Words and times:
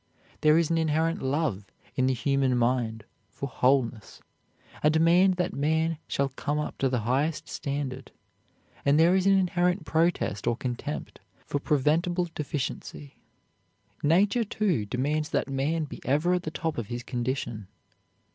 There 0.41 0.57
is 0.57 0.71
an 0.71 0.79
inherent 0.79 1.21
love 1.21 1.65
in 1.93 2.07
the 2.07 2.15
human 2.15 2.57
mind 2.57 3.03
for 3.29 3.47
wholeness, 3.47 4.19
a 4.83 4.89
demand 4.89 5.35
that 5.35 5.53
man 5.53 5.99
shall 6.07 6.29
come 6.29 6.57
up 6.57 6.79
to 6.79 6.89
the 6.89 7.01
highest 7.01 7.47
standard; 7.47 8.11
and 8.83 8.99
there 8.99 9.13
is 9.15 9.27
an 9.27 9.37
inherent 9.37 9.85
protest 9.85 10.47
or 10.47 10.57
contempt 10.57 11.19
for 11.45 11.59
preventable 11.59 12.27
deficiency. 12.33 13.19
Nature, 14.01 14.43
too, 14.43 14.87
demands 14.87 15.29
that 15.29 15.47
man 15.51 15.83
be 15.83 16.01
ever 16.03 16.33
at 16.33 16.41
the 16.41 16.49
top 16.49 16.79
of 16.79 16.87
his 16.87 17.03
condition. 17.03 17.67